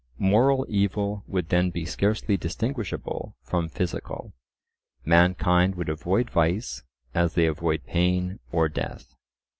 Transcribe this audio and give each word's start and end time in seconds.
Moral 0.17 0.65
evil 0.67 1.23
would 1.27 1.49
then 1.49 1.69
be 1.69 1.85
scarcely 1.85 2.35
distinguishable 2.35 3.35
from 3.43 3.69
physical; 3.69 4.33
mankind 5.05 5.75
would 5.75 5.89
avoid 5.89 6.27
vice 6.31 6.81
as 7.13 7.35
they 7.35 7.45
avoid 7.45 7.83
pain 7.85 8.39
or 8.51 8.67
death. 8.67 9.13